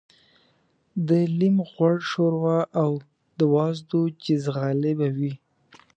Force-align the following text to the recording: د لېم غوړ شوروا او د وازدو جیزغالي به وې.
د 1.07 1.09
لېم 1.39 1.57
غوړ 1.71 1.95
شوروا 2.11 2.59
او 2.81 2.91
د 3.39 3.39
وازدو 3.55 4.01
جیزغالي 4.23 4.93
به 4.99 5.07
وې. 5.17 5.33